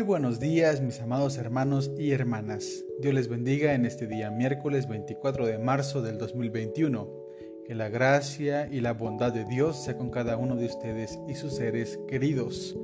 Muy 0.00 0.06
buenos 0.06 0.40
días 0.40 0.80
mis 0.80 0.98
amados 1.02 1.36
hermanos 1.36 1.90
y 1.98 2.12
hermanas. 2.12 2.86
Dios 3.02 3.12
les 3.12 3.28
bendiga 3.28 3.74
en 3.74 3.84
este 3.84 4.06
día 4.06 4.30
miércoles 4.30 4.88
24 4.88 5.44
de 5.44 5.58
marzo 5.58 6.00
del 6.00 6.16
2021. 6.16 7.06
Que 7.66 7.74
la 7.74 7.90
gracia 7.90 8.66
y 8.66 8.80
la 8.80 8.94
bondad 8.94 9.30
de 9.30 9.44
Dios 9.44 9.76
sea 9.76 9.98
con 9.98 10.08
cada 10.08 10.38
uno 10.38 10.56
de 10.56 10.64
ustedes 10.64 11.18
y 11.28 11.34
sus 11.34 11.56
seres 11.56 12.00
queridos. 12.08 12.78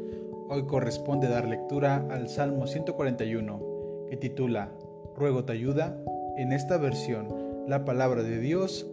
Hoy 0.50 0.66
corresponde 0.66 1.26
dar 1.26 1.48
lectura 1.48 2.06
al 2.10 2.28
Salmo 2.28 2.66
141 2.66 4.06
que 4.10 4.18
titula 4.18 4.70
Ruego 5.16 5.46
te 5.46 5.54
ayuda. 5.54 5.98
En 6.36 6.52
esta 6.52 6.76
versión, 6.76 7.34
la 7.66 7.86
palabra 7.86 8.24
de 8.24 8.40
Dios 8.40 8.86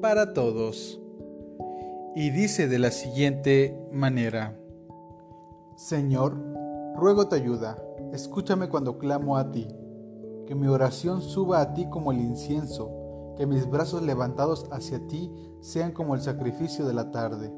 para 0.00 0.32
todos. 0.32 0.98
Y 2.14 2.30
dice 2.30 2.68
de 2.68 2.78
la 2.78 2.90
siguiente 2.90 3.78
manera. 3.92 4.56
Señor, 5.76 6.55
Ruego 6.98 7.28
te 7.28 7.36
ayuda, 7.36 7.76
escúchame 8.14 8.70
cuando 8.70 8.96
clamo 8.96 9.36
a 9.36 9.50
ti, 9.50 9.68
que 10.46 10.54
mi 10.54 10.66
oración 10.66 11.20
suba 11.20 11.60
a 11.60 11.74
ti 11.74 11.90
como 11.90 12.10
el 12.10 12.20
incienso, 12.20 13.34
que 13.36 13.46
mis 13.46 13.68
brazos 13.68 14.00
levantados 14.00 14.64
hacia 14.70 15.06
ti 15.06 15.30
sean 15.60 15.92
como 15.92 16.14
el 16.14 16.22
sacrificio 16.22 16.86
de 16.86 16.94
la 16.94 17.10
tarde. 17.10 17.52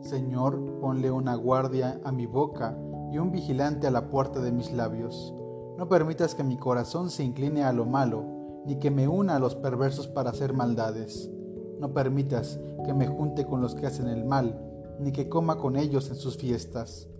Señor, 0.00 0.78
ponle 0.80 1.10
una 1.10 1.34
guardia 1.34 2.00
a 2.02 2.12
mi 2.12 2.24
boca 2.24 2.78
y 3.12 3.18
un 3.18 3.30
vigilante 3.30 3.88
a 3.88 3.90
la 3.90 4.08
puerta 4.08 4.40
de 4.40 4.52
mis 4.52 4.72
labios. 4.72 5.34
No 5.76 5.90
permitas 5.90 6.34
que 6.34 6.42
mi 6.42 6.56
corazón 6.56 7.10
se 7.10 7.24
incline 7.24 7.62
a 7.62 7.74
lo 7.74 7.84
malo, 7.84 8.24
ni 8.64 8.76
que 8.76 8.90
me 8.90 9.06
una 9.06 9.36
a 9.36 9.38
los 9.38 9.54
perversos 9.54 10.08
para 10.08 10.30
hacer 10.30 10.54
maldades. 10.54 11.30
No 11.78 11.92
permitas 11.92 12.58
que 12.86 12.94
me 12.94 13.06
junte 13.06 13.44
con 13.44 13.60
los 13.60 13.74
que 13.74 13.84
hacen 13.84 14.08
el 14.08 14.24
mal, 14.24 14.58
ni 14.98 15.12
que 15.12 15.28
coma 15.28 15.58
con 15.58 15.76
ellos 15.76 16.08
en 16.08 16.16
sus 16.16 16.38
fiestas 16.38 17.10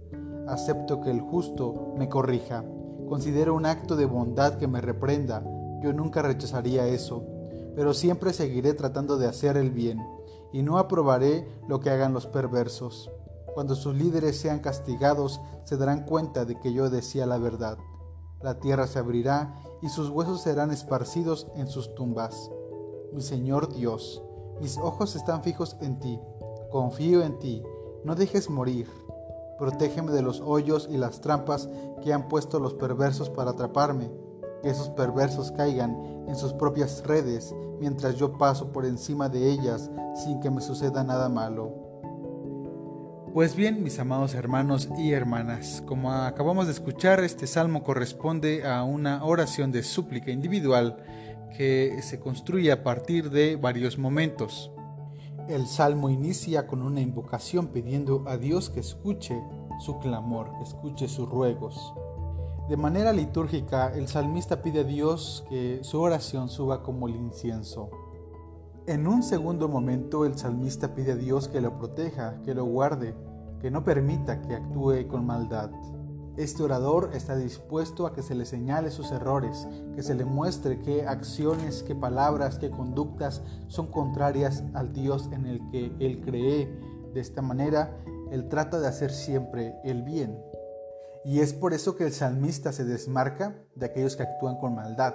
acepto 0.48 1.00
que 1.00 1.10
el 1.10 1.20
justo 1.20 1.94
me 1.96 2.08
corrija. 2.08 2.64
Considero 3.08 3.54
un 3.54 3.66
acto 3.66 3.96
de 3.96 4.06
bondad 4.06 4.54
que 4.54 4.66
me 4.66 4.80
reprenda. 4.80 5.42
Yo 5.82 5.92
nunca 5.92 6.22
rechazaría 6.22 6.86
eso, 6.88 7.24
pero 7.74 7.94
siempre 7.94 8.32
seguiré 8.32 8.74
tratando 8.74 9.18
de 9.18 9.26
hacer 9.26 9.56
el 9.56 9.70
bien, 9.70 10.00
y 10.52 10.62
no 10.62 10.78
aprobaré 10.78 11.46
lo 11.68 11.80
que 11.80 11.90
hagan 11.90 12.12
los 12.12 12.26
perversos. 12.26 13.10
Cuando 13.54 13.74
sus 13.74 13.94
líderes 13.94 14.38
sean 14.38 14.58
castigados, 14.58 15.40
se 15.64 15.76
darán 15.76 16.04
cuenta 16.04 16.44
de 16.44 16.58
que 16.58 16.72
yo 16.72 16.90
decía 16.90 17.26
la 17.26 17.38
verdad. 17.38 17.78
La 18.42 18.58
tierra 18.58 18.86
se 18.86 18.98
abrirá 18.98 19.54
y 19.82 19.88
sus 19.88 20.10
huesos 20.10 20.42
serán 20.42 20.70
esparcidos 20.70 21.48
en 21.56 21.66
sus 21.66 21.94
tumbas. 21.94 22.50
Mi 23.12 23.22
Señor 23.22 23.72
Dios, 23.72 24.22
mis 24.60 24.78
ojos 24.78 25.16
están 25.16 25.42
fijos 25.42 25.76
en 25.80 25.98
ti. 26.00 26.20
Confío 26.70 27.22
en 27.22 27.38
ti. 27.38 27.62
No 28.04 28.14
dejes 28.14 28.50
morir. 28.50 28.88
Protégeme 29.58 30.12
de 30.12 30.22
los 30.22 30.40
hoyos 30.40 30.88
y 30.90 30.96
las 30.96 31.20
trampas 31.20 31.68
que 32.02 32.12
han 32.12 32.28
puesto 32.28 32.58
los 32.60 32.74
perversos 32.74 33.30
para 33.30 33.52
atraparme. 33.52 34.10
Que 34.62 34.70
esos 34.70 34.90
perversos 34.90 35.52
caigan 35.52 36.24
en 36.28 36.36
sus 36.36 36.52
propias 36.52 37.02
redes 37.06 37.54
mientras 37.80 38.16
yo 38.16 38.36
paso 38.38 38.72
por 38.72 38.84
encima 38.84 39.28
de 39.28 39.50
ellas 39.50 39.90
sin 40.14 40.40
que 40.40 40.50
me 40.50 40.60
suceda 40.60 41.04
nada 41.04 41.28
malo. 41.28 41.86
Pues 43.36 43.54
bien, 43.54 43.82
mis 43.82 43.98
amados 43.98 44.34
hermanos 44.34 44.88
y 44.96 45.12
hermanas, 45.12 45.82
como 45.84 46.10
acabamos 46.10 46.66
de 46.66 46.72
escuchar, 46.72 47.20
este 47.20 47.46
salmo 47.46 47.82
corresponde 47.82 48.66
a 48.66 48.82
una 48.82 49.22
oración 49.24 49.72
de 49.72 49.82
súplica 49.82 50.30
individual 50.30 50.96
que 51.54 52.00
se 52.02 52.18
construye 52.18 52.72
a 52.72 52.82
partir 52.82 53.30
de 53.30 53.56
varios 53.56 53.98
momentos. 53.98 54.72
El 55.48 55.68
salmo 55.68 56.10
inicia 56.10 56.66
con 56.66 56.82
una 56.82 57.00
invocación 57.00 57.68
pidiendo 57.68 58.24
a 58.26 58.36
Dios 58.36 58.68
que 58.68 58.80
escuche 58.80 59.40
su 59.78 60.00
clamor, 60.00 60.50
que 60.56 60.64
escuche 60.64 61.06
sus 61.06 61.28
ruegos. 61.28 61.94
De 62.68 62.76
manera 62.76 63.12
litúrgica, 63.12 63.92
el 63.94 64.08
salmista 64.08 64.60
pide 64.60 64.80
a 64.80 64.84
Dios 64.84 65.44
que 65.48 65.78
su 65.82 66.00
oración 66.00 66.48
suba 66.48 66.82
como 66.82 67.06
el 67.06 67.14
incienso. 67.14 67.90
En 68.88 69.06
un 69.06 69.22
segundo 69.22 69.68
momento, 69.68 70.24
el 70.24 70.36
salmista 70.36 70.96
pide 70.96 71.12
a 71.12 71.16
Dios 71.16 71.46
que 71.46 71.60
lo 71.60 71.78
proteja, 71.78 72.42
que 72.42 72.52
lo 72.52 72.64
guarde, 72.64 73.14
que 73.60 73.70
no 73.70 73.84
permita 73.84 74.42
que 74.42 74.56
actúe 74.56 75.06
con 75.06 75.26
maldad. 75.26 75.70
Este 76.36 76.62
orador 76.62 77.12
está 77.14 77.34
dispuesto 77.34 78.06
a 78.06 78.12
que 78.12 78.22
se 78.22 78.34
le 78.34 78.44
señale 78.44 78.90
sus 78.90 79.10
errores, 79.10 79.66
que 79.94 80.02
se 80.02 80.14
le 80.14 80.26
muestre 80.26 80.82
qué 80.82 81.06
acciones, 81.06 81.82
qué 81.82 81.94
palabras, 81.94 82.58
qué 82.58 82.70
conductas 82.70 83.42
son 83.68 83.86
contrarias 83.86 84.62
al 84.74 84.92
Dios 84.92 85.30
en 85.32 85.46
el 85.46 85.60
que 85.70 85.92
él 85.98 86.20
cree. 86.20 86.66
De 87.14 87.20
esta 87.20 87.40
manera, 87.40 87.96
él 88.30 88.50
trata 88.50 88.78
de 88.78 88.86
hacer 88.86 89.12
siempre 89.12 89.76
el 89.82 90.02
bien. 90.02 90.38
Y 91.24 91.40
es 91.40 91.54
por 91.54 91.72
eso 91.72 91.96
que 91.96 92.04
el 92.04 92.12
salmista 92.12 92.70
se 92.70 92.84
desmarca 92.84 93.56
de 93.74 93.86
aquellos 93.86 94.14
que 94.14 94.24
actúan 94.24 94.58
con 94.58 94.74
maldad, 94.74 95.14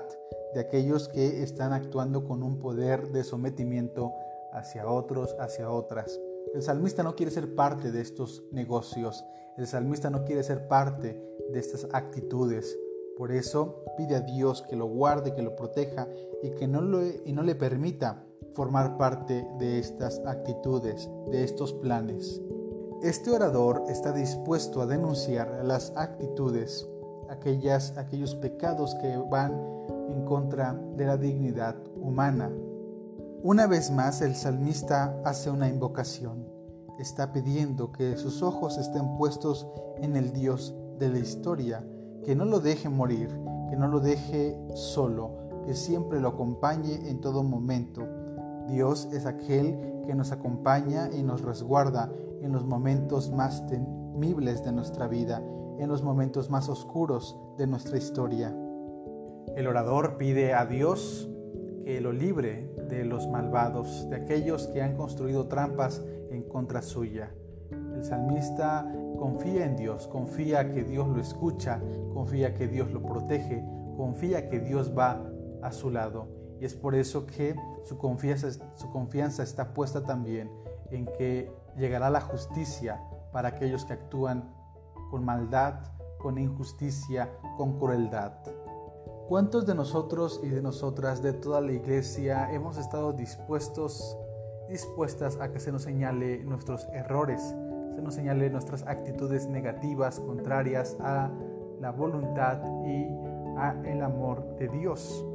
de 0.56 0.60
aquellos 0.60 1.08
que 1.08 1.44
están 1.44 1.72
actuando 1.72 2.26
con 2.26 2.42
un 2.42 2.60
poder 2.60 3.12
de 3.12 3.24
sometimiento 3.24 4.12
hacia 4.52 4.88
otros, 4.88 5.36
hacia 5.40 5.70
otras. 5.70 6.20
El 6.54 6.62
salmista 6.62 7.04
no 7.04 7.16
quiere 7.16 7.32
ser 7.32 7.56
parte 7.56 7.92
de 7.92 8.02
estos 8.02 8.44
negocios. 8.52 9.24
El 9.58 9.68
salmista 9.68 10.10
no 10.10 10.26
quiere 10.26 10.44
ser 10.44 10.68
parte 10.68 11.22
de 11.52 11.60
estas 11.60 11.88
actitudes. 11.94 12.78
Por 13.18 13.32
eso 13.32 13.84
pide 13.98 14.16
a 14.16 14.22
Dios 14.22 14.64
que 14.64 14.76
lo 14.76 14.86
guarde, 14.86 15.34
que 15.34 15.42
lo 15.42 15.56
proteja 15.56 16.08
y 16.42 16.52
que 16.52 16.68
no, 16.68 16.82
le 16.82 17.56
permita 17.56 18.24
formar 18.54 18.98
parte 18.98 19.48
de 19.60 19.80
estas 19.80 20.20
actitudes, 20.26 21.10
de 21.30 21.44
estos 21.44 21.74
planes. 21.74 22.42
Este 23.02 23.32
orador 23.32 23.84
está 23.90 24.12
dispuesto 24.12 24.82
a 24.82 24.88
denunciar 24.88 25.62
las 25.64 25.94
actitudes, 25.96 26.88
aquellos 27.30 28.36
pecados 28.36 28.96
que 28.96 29.18
van 29.30 29.54
en 30.10 30.26
contra 30.26 30.74
de 30.96 31.06
la 31.06 31.18
dignidad 31.18 31.76
humana, 31.96 32.52
una 33.44 33.66
vez 33.66 33.90
más 33.90 34.22
el 34.22 34.36
salmista 34.36 35.20
hace 35.26 35.50
una 35.50 35.68
invocación. 35.68 36.48
Está 37.00 37.34
pidiendo 37.34 37.92
que 37.92 38.16
sus 38.18 38.44
ojos 38.44 38.78
estén 38.78 39.18
puestos 39.18 39.68
en 39.98 40.16
el 40.16 40.32
Dios 40.32 40.76
de 41.00 41.10
la 41.10 41.18
historia, 41.18 41.84
que 42.24 42.36
no 42.36 42.46
lo 42.46 42.60
deje 42.60 42.88
morir, 42.88 43.30
que 43.70 43.76
no 43.76 43.88
lo 43.88 44.00
deje 44.00 44.56
solo, 44.76 45.64
que 45.66 45.74
siempre 45.74 46.20
lo 46.20 46.30
acompañe 46.30 47.10
en 47.10 47.20
todo 47.20 47.42
momento. 47.42 48.08
Dios 48.68 49.10
es 49.12 49.26
aquel 49.26 50.04
que 50.06 50.14
nos 50.14 50.32
acompaña 50.32 51.10
y 51.12 51.24
nos 51.24 51.42
resguarda 51.42 52.12
en 52.42 52.52
los 52.52 52.66
momentos 52.66 53.32
más 53.32 53.66
temibles 53.66 54.64
de 54.64 54.72
nuestra 54.72 55.08
vida, 55.08 55.42
en 55.80 55.90
los 55.90 56.04
momentos 56.04 56.52
más 56.52 56.70
oscuros 56.70 57.40
de 57.58 57.66
nuestra 57.66 57.98
historia. 57.98 58.56
El 59.56 59.66
orador 59.66 60.18
pide 60.18 60.54
a 60.54 60.68
Dios 60.68 61.31
que 61.92 62.00
lo 62.00 62.14
libre 62.14 62.74
de 62.88 63.04
los 63.04 63.28
malvados, 63.28 64.10
de 64.10 64.16
aquellos 64.16 64.68
que 64.68 64.82
han 64.82 64.96
construido 64.96 65.48
trampas 65.48 66.02
en 66.30 66.42
contra 66.44 66.82
suya. 66.82 67.34
El 67.70 68.06
salmista 68.06 68.90
confía 69.20 69.66
en 69.66 69.76
Dios, 69.76 70.08
confía 70.08 70.72
que 70.72 70.86
Dios 70.86 71.10
lo 71.10 71.20
escucha, 71.20 71.82
confía 72.14 72.54
que 72.54 72.70
Dios 72.70 72.92
lo 72.92 73.04
protege, 73.04 73.66
confía 73.98 74.48
que 74.48 74.62
Dios 74.62 74.98
va 74.98 75.22
a 75.62 75.74
su 75.74 75.90
lado. 75.90 76.30
Y 76.62 76.66
es 76.66 76.76
por 76.76 76.96
eso 76.96 77.26
que 77.26 77.58
su 77.84 77.98
confianza, 77.98 78.48
su 78.76 78.90
confianza 78.90 79.44
está 79.44 79.74
puesta 79.74 80.06
también 80.06 80.50
en 80.92 81.08
que 81.18 81.52
llegará 81.76 82.10
la 82.10 82.22
justicia 82.22 83.02
para 83.34 83.50
aquellos 83.50 83.84
que 83.84 83.92
actúan 83.92 84.50
con 85.10 85.26
maldad, 85.26 85.74
con 86.20 86.38
injusticia, 86.38 87.30
con 87.58 87.78
crueldad. 87.78 88.32
¿Cuántos 89.32 89.66
de 89.66 89.76
nosotros 89.76 90.42
y 90.44 90.50
de 90.50 90.62
nosotras, 90.62 91.22
de 91.22 91.32
toda 91.32 91.62
la 91.62 91.72
iglesia, 91.72 92.52
hemos 92.52 92.76
estado 92.76 93.14
dispuestos, 93.14 94.18
dispuestas 94.68 95.38
a 95.40 95.54
que 95.54 95.62
se 95.62 95.72
nos 95.72 95.84
señale 95.84 96.44
nuestros 96.44 96.86
errores, 96.92 97.42
se 97.96 98.02
nos 98.02 98.14
señale 98.14 98.50
nuestras 98.50 98.86
actitudes 98.86 99.48
negativas, 99.48 100.20
contrarias 100.20 100.98
a 101.00 101.32
la 101.80 101.92
voluntad 101.92 102.58
y 102.86 103.08
a 103.58 103.82
el 103.86 104.02
amor 104.02 104.58
de 104.58 104.68
Dios? 104.68 105.26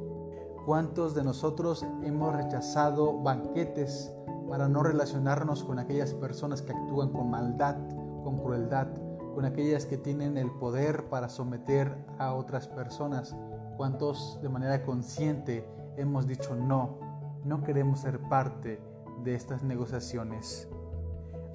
¿Cuántos 0.66 1.14
de 1.14 1.24
nosotros 1.24 1.82
hemos 2.04 2.36
rechazado 2.36 3.18
banquetes 3.22 4.12
para 4.46 4.68
no 4.68 4.82
relacionarnos 4.82 5.64
con 5.64 5.78
aquellas 5.78 6.12
personas 6.12 6.60
que 6.60 6.72
actúan 6.72 7.12
con 7.12 7.30
maldad, 7.30 7.76
con 8.22 8.40
crueldad, 8.42 8.88
con 9.36 9.44
aquellas 9.44 9.84
que 9.84 9.98
tienen 9.98 10.38
el 10.38 10.50
poder 10.50 11.10
para 11.10 11.28
someter 11.28 11.94
a 12.18 12.32
otras 12.32 12.68
personas? 12.68 13.36
¿Cuántos 13.76 14.40
de 14.40 14.48
manera 14.48 14.82
consciente 14.82 15.68
hemos 15.98 16.26
dicho 16.26 16.56
no? 16.56 16.98
No 17.44 17.62
queremos 17.62 18.00
ser 18.00 18.18
parte 18.18 18.80
de 19.24 19.34
estas 19.34 19.62
negociaciones. 19.62 20.70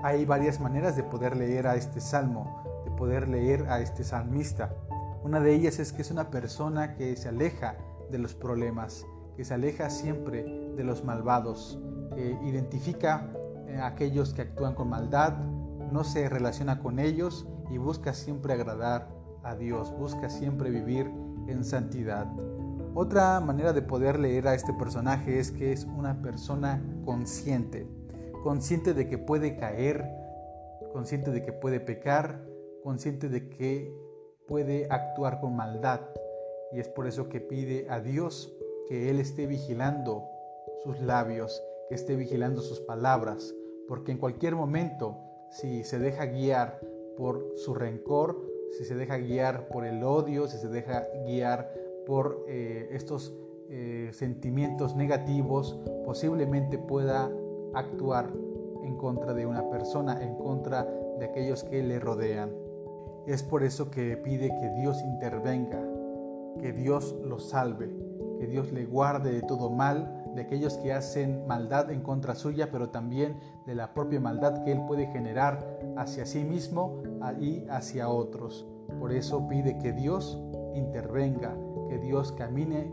Hay 0.04 0.26
varias 0.26 0.60
maneras 0.60 0.96
de 0.96 1.02
poder 1.02 1.36
leer 1.36 1.66
a 1.66 1.76
este 1.76 2.02
salmo, 2.02 2.84
de 2.86 2.92
poder 2.92 3.28
leer 3.28 3.68
a 3.68 3.80
este 3.80 4.04
salmista. 4.04 4.76
Una 5.24 5.40
de 5.40 5.56
ellas 5.56 5.80
es 5.80 5.92
que 5.92 6.04
es 6.04 6.12
una 6.12 6.30
persona 6.30 6.94
que 6.94 7.16
se 7.16 7.30
aleja 7.30 7.78
de 8.12 8.20
los 8.20 8.36
problemas, 8.36 9.08
que 9.36 9.44
se 9.44 9.56
aleja 9.56 9.90
siempre 9.90 10.44
de 10.76 10.84
los 10.84 11.04
malvados, 11.04 11.80
que 12.14 12.38
identifica 12.44 13.28
a 13.80 13.88
aquellos 13.88 14.36
que 14.36 14.44
actúan 14.44 14.76
con 14.76 14.88
maldad, 14.88 15.34
no 15.92 16.04
se 16.04 16.30
relaciona 16.30 16.78
con 16.80 17.00
ellos 17.00 17.48
y 17.72 17.78
busca 17.78 18.14
siempre 18.14 18.54
agradar 18.54 19.08
a 19.44 19.56
Dios, 19.56 19.92
busca 19.98 20.30
siempre 20.30 20.70
vivir 20.70 21.12
en 21.48 21.64
santidad. 21.64 22.28
Otra 22.94 23.40
manera 23.40 23.72
de 23.72 23.82
poder 23.82 24.20
leer 24.20 24.48
a 24.48 24.54
este 24.54 24.74
personaje 24.74 25.40
es 25.40 25.52
que 25.52 25.72
es 25.72 25.86
una 25.86 26.22
persona 26.22 26.84
consciente, 27.06 27.88
consciente 28.44 28.94
de 28.94 29.08
que 29.08 29.18
puede 29.18 29.56
caer, 29.56 30.06
consciente 30.92 31.32
de 31.32 31.44
que 31.44 31.54
puede 31.54 31.80
pecar, 31.80 32.44
consciente 32.84 33.30
de 33.30 33.48
que 33.48 33.96
puede 34.48 34.88
actuar 34.90 35.40
con 35.40 35.56
maldad. 35.56 36.02
Y 36.74 36.80
es 36.80 36.90
por 36.90 37.08
eso 37.08 37.30
que 37.30 37.40
pide 37.40 37.90
a 37.90 38.02
Dios 38.02 38.54
que 38.88 39.10
Él 39.10 39.20
esté 39.20 39.48
vigilando 39.48 40.26
sus 40.84 41.00
labios, 41.00 41.64
que 41.88 41.96
esté 41.96 42.18
vigilando 42.18 42.62
sus 42.62 42.82
palabras, 42.82 43.56
porque 43.88 44.12
en 44.12 44.18
cualquier 44.18 44.56
momento, 44.56 45.18
si 45.50 45.86
se 45.86 46.00
deja 46.00 46.26
guiar 46.26 46.80
por 47.18 47.54
su 47.56 47.74
rencor, 47.74 48.42
si 48.72 48.86
se 48.86 48.96
deja 48.96 49.18
guiar 49.18 49.68
por 49.68 49.86
el 49.86 50.04
odio, 50.04 50.48
si 50.48 50.58
se 50.58 50.70
deja 50.70 51.08
guiar 51.26 51.74
por 52.06 52.46
eh, 52.48 52.90
estos 52.92 53.34
eh, 53.70 54.10
sentimientos 54.14 54.96
negativos, 54.96 55.80
posiblemente 56.06 56.78
pueda 56.78 57.32
actuar 57.74 58.30
en 58.84 58.98
contra 58.98 59.34
de 59.34 59.46
una 59.46 59.70
persona, 59.70 60.22
en 60.22 60.36
contra 60.36 60.86
de 61.20 61.26
aquellos 61.26 61.64
que 61.64 61.84
le 61.84 62.00
rodean. 62.00 62.52
Es 63.28 63.44
por 63.44 63.64
eso 63.64 63.92
que 63.92 64.18
pide 64.18 64.50
que 64.50 64.70
Dios 64.82 65.02
intervenga, 65.04 65.82
que 66.60 66.74
Dios 66.74 67.16
lo 67.24 67.40
salve, 67.40 67.90
que 68.40 68.48
Dios 68.48 68.72
le 68.72 68.86
guarde 68.86 69.32
de 69.32 69.42
todo 69.44 69.70
mal, 69.70 70.22
de 70.36 70.42
aquellos 70.42 70.78
que 70.78 70.94
hacen 70.94 71.46
maldad 71.46 71.92
en 71.92 72.02
contra 72.02 72.36
suya, 72.36 72.70
pero 72.72 72.90
también 72.90 73.38
de 73.66 73.76
la 73.76 73.94
propia 73.94 74.20
maldad 74.20 74.64
que 74.64 74.72
Él 74.72 74.82
puede 74.88 75.08
generar 75.08 75.80
hacia 75.98 76.26
sí 76.26 76.44
mismo 76.44 77.02
y 77.40 77.66
hacia 77.70 78.10
otros. 78.10 78.68
Por 79.00 79.12
eso 79.12 79.48
pide 79.48 79.78
que 79.78 79.94
Dios 79.94 80.42
intervenga, 80.76 81.56
que 81.88 81.98
Dios 81.98 82.32
camine 82.32 82.92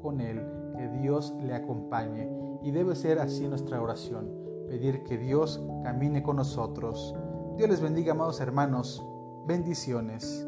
con 0.00 0.20
Él, 0.20 0.40
que 0.76 0.88
Dios 0.88 1.34
le 1.40 1.54
acompañe. 1.54 2.28
Y 2.62 2.70
debe 2.70 2.94
ser 2.94 3.18
así 3.18 3.46
nuestra 3.46 3.80
oración, 3.80 4.30
pedir 4.68 5.04
que 5.04 5.18
Dios 5.18 5.62
camine 5.82 6.22
con 6.22 6.36
nosotros. 6.36 7.14
Dios 7.56 7.68
les 7.68 7.80
bendiga, 7.80 8.12
amados 8.12 8.40
hermanos. 8.40 9.04
Bendiciones. 9.46 10.46